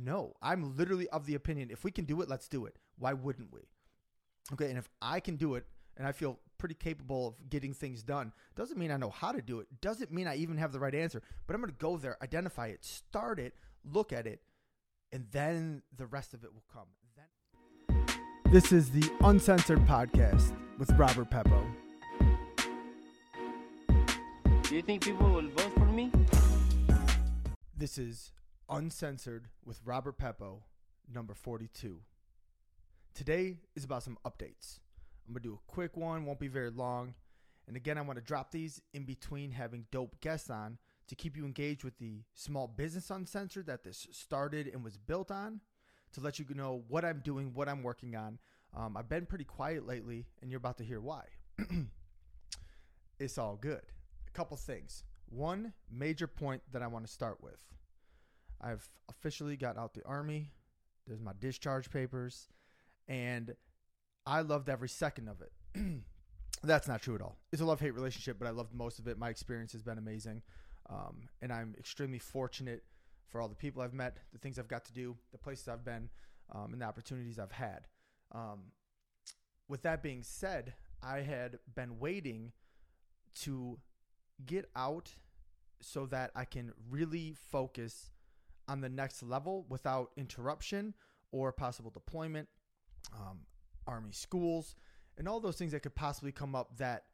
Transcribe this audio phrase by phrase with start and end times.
[0.00, 2.76] No, I'm literally of the opinion if we can do it, let's do it.
[2.98, 3.62] Why wouldn't we?
[4.52, 8.04] Okay, and if I can do it and I feel pretty capable of getting things
[8.04, 9.66] done, doesn't mean I know how to do it.
[9.80, 11.20] Doesn't mean I even have the right answer.
[11.46, 14.40] But I'm going to go there, identify it, start it, look at it,
[15.12, 16.86] and then the rest of it will come.
[17.16, 21.66] Then This is the Uncensored podcast with Robert Peppo.
[24.62, 26.12] Do you think people will vote for me?
[27.76, 28.32] This is
[28.70, 30.60] Uncensored with Robert Peppo,
[31.10, 32.00] number 42.
[33.14, 34.80] Today is about some updates.
[35.26, 37.14] I'm going to do a quick one, won't be very long.
[37.66, 41.34] And again, I want to drop these in between having dope guests on to keep
[41.34, 45.60] you engaged with the small business uncensored that this started and was built on,
[46.12, 48.38] to let you know what I'm doing, what I'm working on.
[48.76, 51.24] Um, I've been pretty quiet lately, and you're about to hear why.
[53.18, 53.82] it's all good.
[54.26, 55.04] A couple things.
[55.30, 57.56] One major point that I want to start with.
[58.60, 60.52] I've officially got out the army.
[61.06, 62.48] There's my discharge papers,
[63.06, 63.54] and
[64.26, 65.52] I loved every second of it.
[66.62, 67.38] That's not true at all.
[67.52, 69.18] It's a love hate relationship, but I loved most of it.
[69.18, 70.42] My experience has been amazing,
[70.90, 72.82] um, and I'm extremely fortunate
[73.28, 75.84] for all the people I've met, the things I've got to do, the places I've
[75.84, 76.08] been,
[76.54, 77.86] um, and the opportunities I've had.
[78.32, 78.72] Um,
[79.68, 82.52] with that being said, I had been waiting
[83.42, 83.78] to
[84.44, 85.14] get out
[85.80, 88.10] so that I can really focus
[88.68, 90.94] on the next level without interruption
[91.32, 92.48] or possible deployment,
[93.14, 93.40] um,
[93.86, 94.76] army schools,
[95.16, 97.04] and all those things that could possibly come up that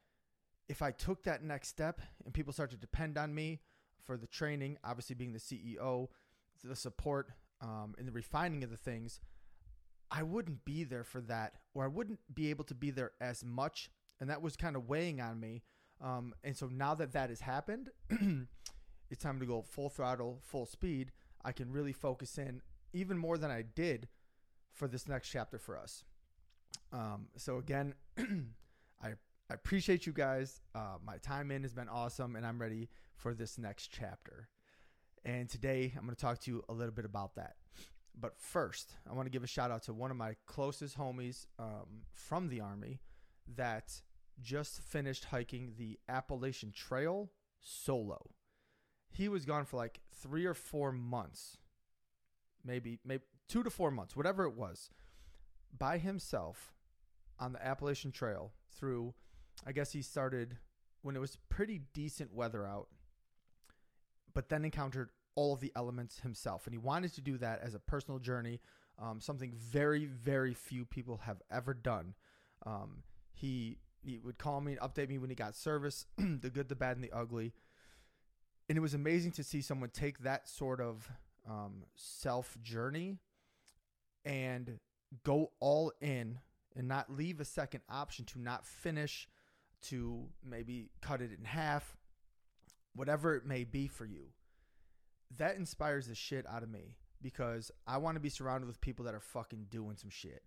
[0.69, 3.61] if I took that next step and people start to depend on me
[4.03, 6.09] for the training, obviously being the CEO,
[6.63, 9.21] the support, um, and the refining of the things,
[10.11, 13.45] I wouldn't be there for that, or I wouldn't be able to be there as
[13.45, 13.91] much.
[14.21, 15.63] And that was kind of weighing on me.
[16.01, 17.91] Um, and so now that that has happened,
[19.11, 21.13] it's time to go full throttle, full speed.
[21.45, 24.09] I can really focus in even more than I did
[24.73, 26.05] for this next chapter for us.
[26.93, 27.95] Um, so again,
[29.03, 29.15] I
[29.51, 30.63] I appreciate you guys.
[30.75, 34.49] Uh, my time in has been awesome, and I'm ready for this next chapter.
[35.25, 37.57] And today I'm going to talk to you a little bit about that.
[38.19, 41.47] But first, I want to give a shout out to one of my closest homies
[41.59, 43.01] um, from the Army
[43.57, 44.01] that
[44.41, 48.31] just finished hiking the Appalachian Trail solo.
[49.15, 51.57] He was gone for like three or four months,
[52.65, 54.91] maybe maybe two to four months, whatever it was,
[55.77, 56.75] by himself
[57.39, 59.15] on the Appalachian Trail through.
[59.65, 60.57] I guess he started
[61.03, 62.89] when it was pretty decent weather out,
[64.35, 67.75] but then encountered all of the elements himself, and he wanted to do that as
[67.75, 68.61] a personal journey,
[69.01, 72.15] um, something very very few people have ever done.
[72.67, 76.69] Um, he he would call me and update me when he got service, the good,
[76.69, 77.53] the bad, and the ugly.
[78.69, 81.11] And it was amazing to see someone take that sort of
[81.49, 83.19] um, self journey
[84.25, 84.79] and
[85.23, 86.39] go all in
[86.75, 89.29] and not leave a second option to not finish,
[89.83, 91.97] to maybe cut it in half,
[92.95, 94.29] whatever it may be for you.
[95.37, 99.05] That inspires the shit out of me because I want to be surrounded with people
[99.05, 100.43] that are fucking doing some shit.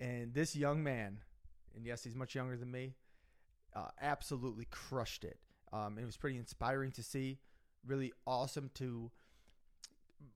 [0.00, 1.18] And this young man,
[1.74, 2.94] and yes, he's much younger than me,
[3.74, 5.38] uh, absolutely crushed it.
[5.74, 7.38] Um, it was pretty inspiring to see,
[7.84, 9.10] really awesome to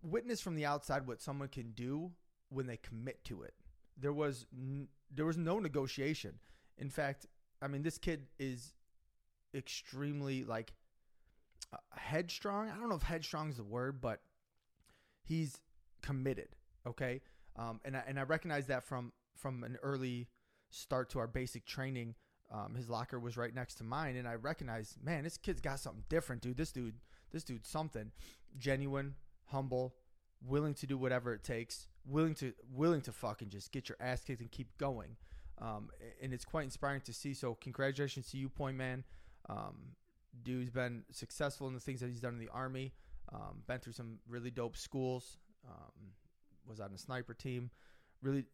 [0.03, 2.11] witness from the outside what someone can do
[2.49, 3.55] when they commit to it.
[3.97, 6.41] There was n- there was no negotiation.
[6.77, 7.27] In fact,
[7.63, 8.75] I mean, this kid is
[9.55, 10.73] extremely like
[11.73, 12.69] uh, headstrong.
[12.69, 14.21] I don't know if headstrong is the word, but
[15.23, 15.61] he's
[16.03, 16.49] committed.
[16.87, 17.21] Okay,
[17.57, 20.29] um, and I, and I recognize that from from an early
[20.71, 22.17] start to our basic training.
[22.51, 25.81] Um, his locker was right next to mine, and I recognized, man, this kid's got
[25.81, 26.57] something different, dude.
[26.57, 26.95] This dude,
[27.31, 28.11] this dude's something
[28.59, 29.15] genuine,
[29.47, 29.95] humble,
[30.47, 34.25] willing to do whatever it takes, willing to willing to fucking just get your ass
[34.25, 35.17] kicked and keep going.
[35.61, 35.91] Um,
[36.23, 37.35] and it's quite inspiring to see.
[37.35, 39.05] So congratulations to you, Point Man.
[39.49, 39.77] Um,
[40.43, 42.95] dude's been successful in the things that he's done in the army.
[43.33, 45.37] Um, been through some really dope schools.
[45.69, 46.13] Um,
[46.67, 47.71] was on a sniper team.
[48.23, 48.45] Really,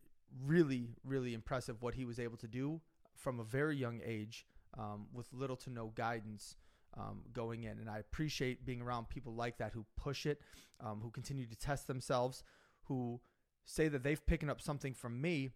[0.45, 2.81] really, really impressive what he was able to do
[3.17, 4.47] from a very young age
[4.79, 6.57] um, with little to no guidance
[6.97, 7.79] um, going in.
[7.79, 10.41] And I appreciate being around people like that who push it,
[10.81, 12.43] um, who continue to test themselves,
[12.85, 13.21] who
[13.65, 15.51] say that they've picked up something from me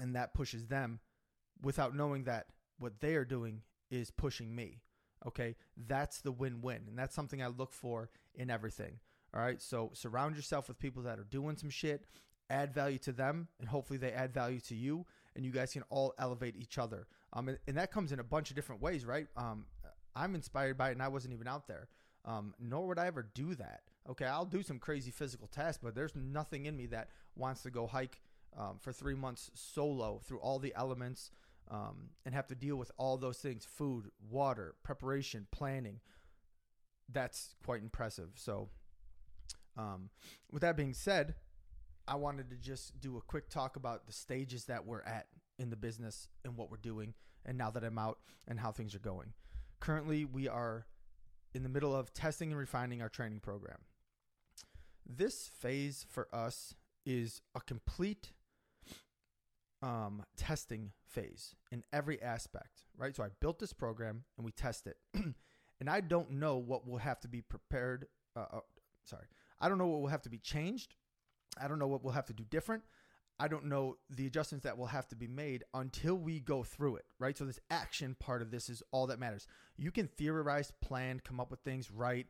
[0.00, 1.00] and that pushes them
[1.62, 2.46] without knowing that
[2.78, 4.80] what they are doing is pushing me.
[5.26, 5.56] Okay.
[5.76, 6.82] That's the win win.
[6.88, 9.00] And that's something I look for in everything.
[9.34, 9.60] All right.
[9.60, 12.06] So surround yourself with people that are doing some shit,
[12.50, 15.82] add value to them, and hopefully they add value to you, and you guys can
[15.90, 17.06] all elevate each other.
[17.32, 19.28] Um, and, and that comes in a bunch of different ways, right?
[19.36, 19.66] Um,
[20.14, 21.88] I'm inspired by it, and I wasn't even out there.
[22.24, 23.82] Um, nor would I ever do that.
[24.08, 27.70] Okay, I'll do some crazy physical tasks, but there's nothing in me that wants to
[27.70, 28.20] go hike
[28.58, 31.30] um, for three months solo through all the elements
[31.70, 36.00] um, and have to deal with all those things food, water, preparation, planning.
[37.12, 38.30] That's quite impressive.
[38.34, 38.68] So,
[39.76, 40.10] um,
[40.50, 41.34] with that being said,
[42.06, 45.26] I wanted to just do a quick talk about the stages that we're at
[45.58, 47.14] in the business and what we're doing,
[47.44, 48.18] and now that I'm out
[48.48, 49.32] and how things are going.
[49.78, 50.86] Currently, we are
[51.54, 53.78] in the middle of testing and refining our training program.
[55.06, 56.74] This phase for us
[57.04, 58.32] is a complete
[59.82, 63.14] um, testing phase in every aspect, right?
[63.16, 64.96] So I built this program and we test it.
[65.80, 68.06] and I don't know what will have to be prepared.
[68.36, 68.60] Uh, uh,
[69.04, 69.26] sorry.
[69.60, 70.94] I don't know what will have to be changed.
[71.58, 72.82] I don't know what we'll have to do different.
[73.38, 76.96] I don't know the adjustments that will have to be made until we go through
[76.96, 77.36] it, right?
[77.36, 79.46] So, this action part of this is all that matters.
[79.78, 82.26] You can theorize, plan, come up with things, write,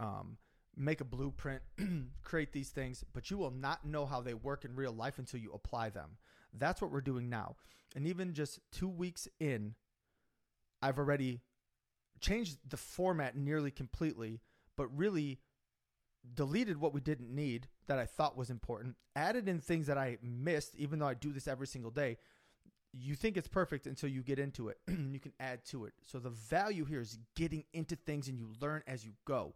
[0.00, 0.38] um,
[0.74, 1.60] make a blueprint,
[2.22, 5.38] create these things, but you will not know how they work in real life until
[5.38, 6.16] you apply them.
[6.52, 7.56] That's what we're doing now.
[7.94, 9.74] And even just two weeks in,
[10.80, 11.40] I've already
[12.20, 14.40] changed the format nearly completely,
[14.76, 15.40] but really
[16.32, 20.18] deleted what we didn't need that I thought was important, added in things that I
[20.22, 22.16] missed, even though I do this every single day.
[22.96, 25.94] You think it's perfect until you get into it you can add to it.
[26.02, 29.54] So the value here is getting into things and you learn as you go.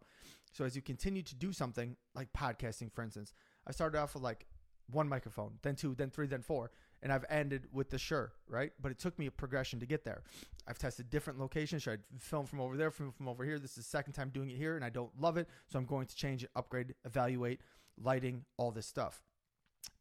[0.51, 3.33] So as you continue to do something like podcasting, for instance,
[3.65, 4.45] I started off with like
[4.91, 8.71] one microphone, then two, then three, then four and I've ended with the Shure, right?
[8.81, 10.23] But it took me a progression to get there.
[10.67, 11.83] I've tested different locations.
[11.83, 13.57] Should I film from over there, film from over here?
[13.59, 15.85] This is the second time doing it here, and I don't love it, so I'm
[15.85, 17.61] going to change it, upgrade, evaluate,
[17.97, 19.23] lighting, all this stuff.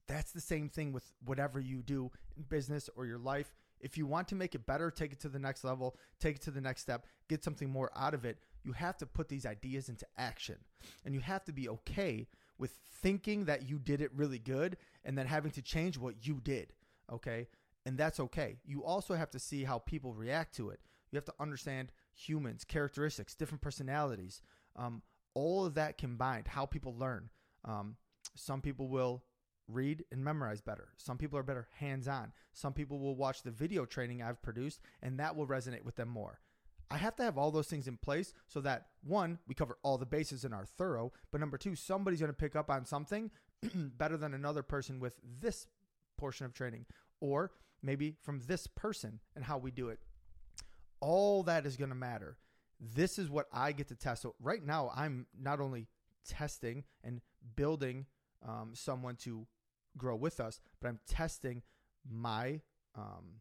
[0.06, 3.54] That's the same thing with whatever you do in business or your life.
[3.80, 6.42] If you want to make it better, take it to the next level, take it
[6.42, 9.46] to the next step, get something more out of it, you have to put these
[9.46, 10.56] ideas into action.
[11.04, 12.26] And you have to be okay
[12.58, 12.72] with
[13.02, 16.72] thinking that you did it really good and then having to change what you did
[17.12, 17.49] okay?
[17.87, 18.58] And that's okay.
[18.64, 20.81] You also have to see how people react to it.
[21.10, 24.43] You have to understand humans, characteristics, different personalities,
[24.76, 25.02] um,
[25.34, 27.31] all of that combined, how people learn.
[27.64, 27.96] Um,
[28.34, 29.22] some people will
[29.69, 30.88] read and memorize better.
[30.96, 32.32] Some people are better hands on.
[32.52, 36.08] Some people will watch the video training I've produced, and that will resonate with them
[36.08, 36.40] more.
[36.90, 39.99] I have to have all those things in place so that one, we cover all
[39.99, 43.31] the bases and are thorough, but number two, somebody's going to pick up on something
[43.75, 45.66] better than another person with this
[46.19, 46.85] portion of training,
[47.20, 50.00] or maybe from this person and how we do it.
[51.00, 52.37] All that is going to matter.
[52.81, 54.23] This is what I get to test.
[54.23, 55.87] So right now, I'm not only
[56.26, 57.20] testing and
[57.56, 58.06] building
[58.47, 59.47] um, someone to
[59.97, 61.62] grow with us, but I'm testing
[62.09, 62.61] my
[62.97, 63.41] um,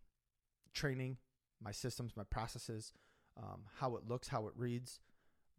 [0.74, 1.18] training,
[1.62, 2.94] my systems, my processes,
[3.38, 5.00] um, how it looks, how it reads.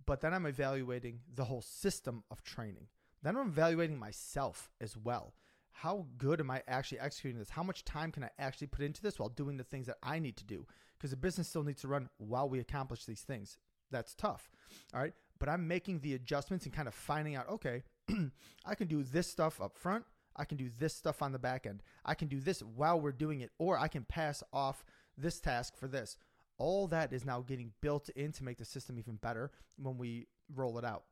[0.06, 2.86] But then I'm evaluating the whole system of training.
[3.22, 5.34] Then I'm evaluating myself as well
[5.82, 7.50] how good am I actually executing this?
[7.50, 10.18] How much time can I actually put into this while doing the things that I
[10.18, 10.66] need to do?
[10.96, 13.58] Because the business still needs to run while we accomplish these things.
[13.92, 14.50] That's tough.
[14.92, 15.12] All right.
[15.38, 17.84] But I'm making the adjustments and kind of finding out, okay,
[18.66, 20.04] I can do this stuff up front.
[20.34, 21.84] I can do this stuff on the back end.
[22.04, 24.84] I can do this while we're doing it, or I can pass off
[25.16, 26.16] this task for this.
[26.58, 30.26] All that is now getting built in to make the system even better when we
[30.52, 31.04] roll it out.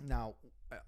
[0.00, 0.36] Now,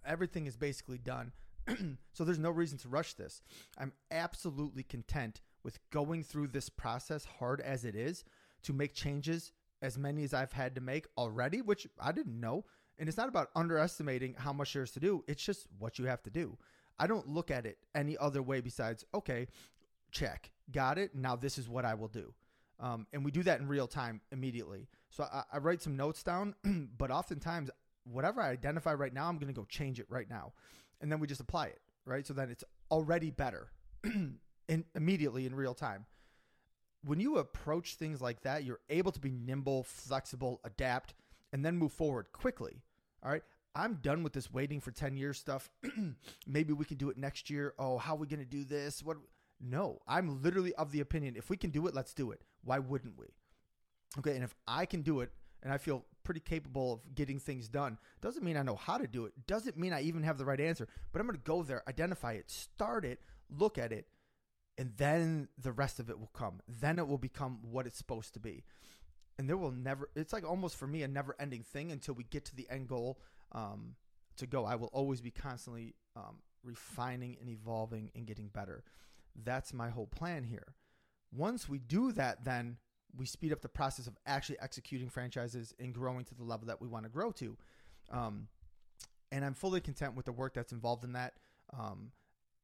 [0.06, 1.32] everything is basically done
[2.12, 3.42] so there's no reason to rush this.
[3.78, 8.24] I'm absolutely content with going through this process, hard as it is,
[8.62, 9.52] to make changes
[9.82, 12.64] as many as I've had to make already, which I didn't know.
[12.98, 16.22] And it's not about underestimating how much there's to do, it's just what you have
[16.24, 16.58] to do.
[16.98, 19.46] I don't look at it any other way besides, okay,
[20.10, 21.14] check, got it.
[21.14, 22.34] Now this is what I will do.
[22.80, 24.88] Um, and we do that in real time immediately.
[25.10, 26.54] So I, I write some notes down,
[26.98, 27.70] but oftentimes,
[28.04, 30.52] whatever I identify right now, I'm going to go change it right now
[31.00, 32.26] and then we just apply it, right?
[32.26, 33.70] So then it's already better
[34.04, 36.06] in, immediately in real time.
[37.04, 41.14] When you approach things like that, you're able to be nimble, flexible, adapt,
[41.52, 42.82] and then move forward quickly.
[43.22, 43.42] All right.
[43.74, 45.70] I'm done with this waiting for 10 years stuff.
[46.46, 47.74] Maybe we can do it next year.
[47.78, 49.02] Oh, how are we going to do this?
[49.02, 49.18] What?
[49.60, 52.40] No, I'm literally of the opinion if we can do it, let's do it.
[52.64, 53.26] Why wouldn't we?
[54.18, 54.34] Okay.
[54.34, 55.30] And if I can do it
[55.62, 57.98] and I feel pretty capable of getting things done.
[58.20, 59.32] Doesn't mean I know how to do it.
[59.46, 60.86] Doesn't mean I even have the right answer.
[61.12, 64.06] But I'm going to go there, identify it, start it, look at it,
[64.76, 66.60] and then the rest of it will come.
[66.68, 68.64] Then it will become what it's supposed to be.
[69.38, 72.24] And there will never, it's like almost for me a never ending thing until we
[72.24, 73.20] get to the end goal
[73.52, 73.94] um,
[74.36, 74.64] to go.
[74.64, 78.84] I will always be constantly um, refining and evolving and getting better.
[79.44, 80.74] That's my whole plan here.
[81.32, 82.78] Once we do that, then
[83.16, 86.80] we speed up the process of actually executing franchises and growing to the level that
[86.80, 87.56] we want to grow to.
[88.10, 88.48] Um,
[89.30, 91.34] and I'm fully content with the work that's involved in that.
[91.78, 92.12] Um,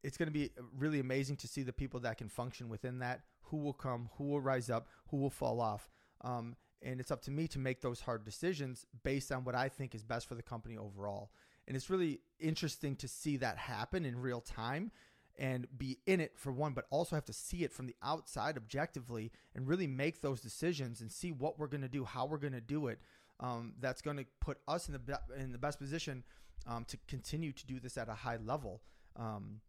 [0.03, 3.23] it's going to be really amazing to see the people that can function within that.
[3.45, 4.11] Who will come?
[4.17, 4.89] Who will rise up?
[5.09, 5.89] Who will fall off?
[6.23, 9.69] Um, and it's up to me to make those hard decisions based on what I
[9.69, 11.31] think is best for the company overall.
[11.67, 14.91] And it's really interesting to see that happen in real time
[15.39, 18.57] and be in it for one, but also have to see it from the outside
[18.57, 22.39] objectively and really make those decisions and see what we're going to do, how we're
[22.39, 23.01] going to do it.
[23.41, 26.23] Um, that's going to put us in the be- in the best position
[26.69, 28.81] um, to continue to do this at a high level.
[29.17, 29.61] Um,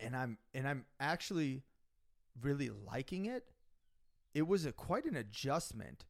[0.00, 1.62] and I'm and I'm actually
[2.42, 3.44] really liking it.
[4.34, 6.04] It was a quite an adjustment,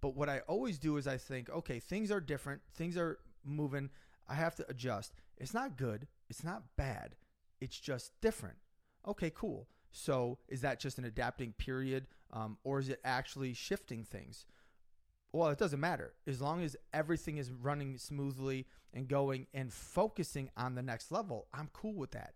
[0.00, 3.90] but what I always do is I think, okay, things are different, things are moving.
[4.28, 5.12] I have to adjust.
[5.38, 6.08] It's not good.
[6.28, 7.14] It's not bad
[7.64, 8.56] it's just different.
[9.06, 9.68] Okay, cool.
[9.90, 14.46] So is that just an adapting period, um, or is it actually shifting things?
[15.32, 20.50] Well, it doesn't matter as long as everything is running smoothly and going and focusing
[20.56, 21.48] on the next level.
[21.52, 22.34] I'm cool with that.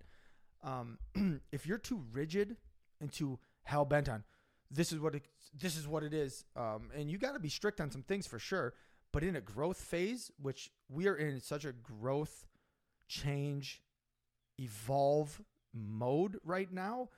[0.63, 0.99] Um,
[1.53, 2.57] if you're too rigid
[3.01, 4.25] and too hell bent on
[4.71, 5.25] this is what it,
[5.59, 8.27] this is what it is, um, and you got to be strict on some things
[8.27, 8.75] for sure.
[9.13, 12.47] But in a growth phase, which we are in such a growth,
[13.09, 13.83] change,
[14.59, 15.41] evolve
[15.75, 17.09] mode right now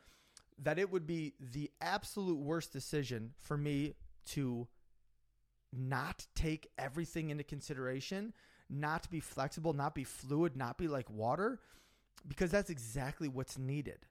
[0.62, 3.94] that it would be the absolute worst decision for me
[4.26, 4.68] to
[5.72, 8.32] not take everything into consideration,
[8.68, 11.60] not be flexible, not be fluid, not be like water,
[12.26, 14.06] because that's exactly what's needed.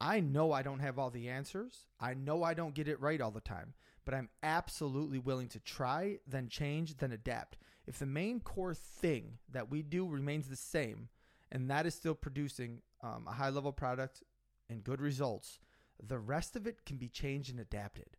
[0.00, 1.86] I know I don't have all the answers.
[2.00, 5.60] I know I don't get it right all the time, but I'm absolutely willing to
[5.60, 7.56] try, then change, then adapt.
[7.86, 11.08] If the main core thing that we do remains the same,
[11.52, 14.22] and that is still producing um, a high level product
[14.68, 15.60] and good results,
[16.02, 18.16] the rest of it can be changed and adapted.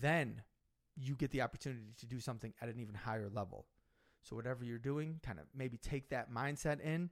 [0.00, 0.42] Then
[0.96, 3.66] you get the opportunity to do something at an even higher level.
[4.20, 7.08] So, whatever you're doing, kind of maybe take that mindset in,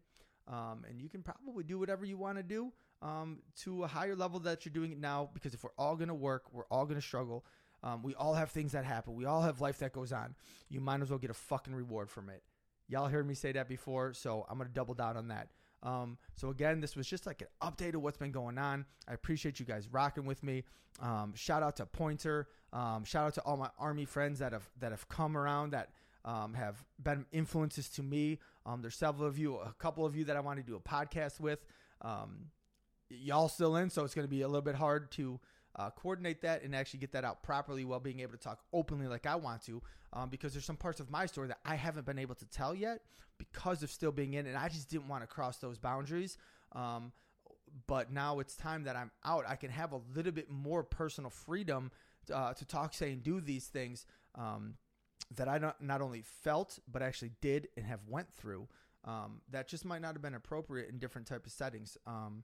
[0.49, 4.17] um, and you can probably do whatever you want to do um, to a higher
[4.17, 5.31] level that you're doing it now.
[5.33, 7.45] Because if we're all going to work, we're all going to struggle.
[7.83, 9.15] Um, we all have things that happen.
[9.15, 10.35] We all have life that goes on.
[10.69, 12.43] You might as well get a fucking reward from it.
[12.89, 15.49] Y'all heard me say that before, so I'm going to double down on that.
[15.83, 18.85] Um, so again, this was just like an update of what's been going on.
[19.09, 20.65] I appreciate you guys rocking with me.
[21.01, 22.49] Um, shout out to Pointer.
[22.73, 25.91] Um, shout out to all my army friends that have that have come around that
[26.25, 28.39] um, have been influences to me.
[28.65, 30.81] Um, there's several of you, a couple of you that I want to do a
[30.81, 31.65] podcast with.
[32.03, 32.47] Um,
[33.09, 35.39] y'all still in, so it's going to be a little bit hard to
[35.77, 39.07] uh, coordinate that and actually get that out properly while being able to talk openly
[39.07, 39.83] like I want to.
[40.13, 42.75] Um, because there's some parts of my story that I haven't been able to tell
[42.75, 43.01] yet
[43.39, 46.39] because of still being in, and I just didn't want to cross those boundaries.
[46.73, 47.13] Um,
[47.87, 49.45] but now it's time that I'm out.
[49.47, 51.91] I can have a little bit more personal freedom
[52.33, 54.75] uh, to talk, say, and do these things um,
[55.37, 58.69] that I not, not only felt but actually did and have went through.
[59.05, 61.97] Um, that just might not have been appropriate in different type of settings.
[62.07, 62.43] Um,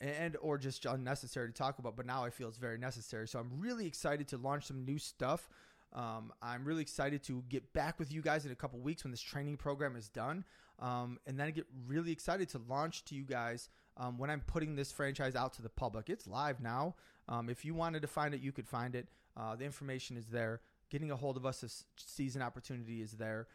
[0.00, 1.96] and or just unnecessary to talk about.
[1.96, 3.28] But now I feel it's very necessary.
[3.28, 5.48] So I'm really excited to launch some new stuff.
[5.92, 9.10] Um, I'm really excited to get back with you guys in a couple weeks when
[9.10, 10.44] this training program is done.
[10.78, 14.40] Um, and then I get really excited to launch to you guys um, when I'm
[14.40, 16.08] putting this franchise out to the public.
[16.08, 16.94] It's live now.
[17.28, 19.08] Um, if you wanted to find it, you could find it.
[19.36, 20.60] Uh, the information is there.
[20.90, 23.48] Getting a hold of us, this season opportunity is there.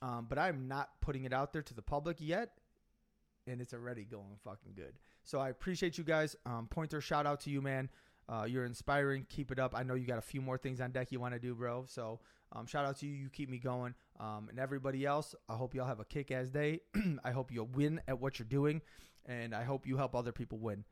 [0.00, 2.50] Um, but I'm not putting it out there to the public yet
[3.46, 4.94] and it's already going fucking good.
[5.24, 6.36] So I appreciate you guys.
[6.46, 7.88] Um, Pointer, shout out to you, man.
[8.28, 9.26] Uh, you're inspiring.
[9.28, 9.74] Keep it up.
[9.74, 11.84] I know you got a few more things on deck you want to do, bro.
[11.86, 12.20] So
[12.52, 13.12] um, shout out to you.
[13.12, 13.94] You keep me going.
[14.20, 16.80] Um, and everybody else, I hope y'all have a kick ass day.
[17.24, 18.80] I hope you'll win at what you're doing.
[19.26, 20.84] And I hope you help other people win.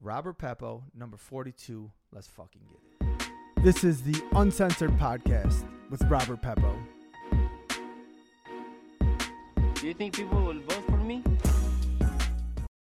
[0.00, 1.90] Robert Peppo, number 42.
[2.12, 3.64] Let's fucking get it.
[3.64, 6.76] This is the Uncensored Podcast with Robert Peppo.
[9.74, 11.22] Do you think people will vote for me?